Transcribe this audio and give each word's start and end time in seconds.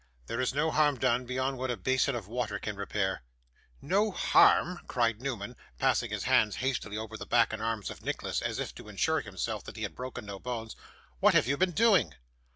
'There 0.25 0.41
is 0.41 0.51
no 0.55 0.71
harm 0.71 0.97
done, 0.97 1.25
beyond 1.27 1.59
what 1.59 1.69
a 1.69 1.77
basin 1.77 2.15
of 2.15 2.27
water 2.27 2.57
can 2.57 2.75
repair.' 2.75 3.21
'No 3.83 4.09
harm!' 4.09 4.79
cried 4.87 5.21
Newman, 5.21 5.55
passing 5.77 6.09
his 6.09 6.23
hands 6.23 6.55
hastily 6.55 6.97
over 6.97 7.17
the 7.17 7.27
back 7.27 7.53
and 7.53 7.61
arms 7.61 7.91
of 7.91 8.01
Nicholas, 8.03 8.41
as 8.41 8.57
if 8.57 8.73
to 8.73 8.89
assure 8.89 9.21
himself 9.21 9.63
that 9.65 9.75
he 9.77 9.83
had 9.83 9.93
broken 9.93 10.25
no 10.25 10.39
bones. 10.39 10.75
'What 11.19 11.35
have 11.35 11.45
you 11.45 11.55
been 11.55 11.69
doing? 11.73 12.15